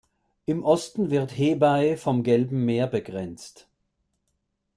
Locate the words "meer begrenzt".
2.65-3.69